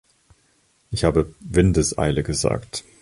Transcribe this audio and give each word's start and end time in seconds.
Ich 0.89 1.03
habe 1.03 1.35
'Windeseile' 1.41 2.23
gesagt. 2.23 2.83